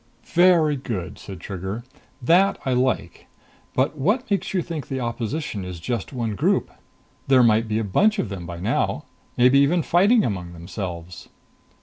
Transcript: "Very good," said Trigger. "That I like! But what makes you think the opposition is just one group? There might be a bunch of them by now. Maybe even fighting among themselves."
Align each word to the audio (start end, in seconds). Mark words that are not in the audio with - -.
"Very 0.33 0.77
good," 0.77 1.19
said 1.19 1.39
Trigger. 1.39 1.83
"That 2.23 2.57
I 2.65 2.73
like! 2.73 3.27
But 3.75 3.95
what 3.99 4.31
makes 4.31 4.51
you 4.51 4.63
think 4.63 4.87
the 4.87 4.99
opposition 4.99 5.63
is 5.63 5.79
just 5.79 6.11
one 6.11 6.33
group? 6.33 6.71
There 7.27 7.43
might 7.43 7.67
be 7.67 7.77
a 7.77 7.83
bunch 7.83 8.17
of 8.17 8.29
them 8.29 8.47
by 8.47 8.59
now. 8.59 9.05
Maybe 9.37 9.59
even 9.59 9.83
fighting 9.83 10.25
among 10.25 10.53
themselves." 10.53 11.29